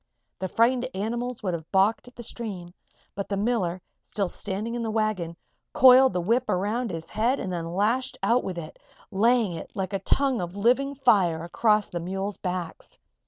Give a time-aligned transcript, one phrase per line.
[0.39, 2.73] The frightened animals would have balked at the stream,
[3.13, 5.37] but the miller, still standing in the wagon,
[5.73, 8.79] coiled the whip around his head and then lashed out with it,
[9.11, 12.97] laying it, like a tongue of living fire, across the mules' backs.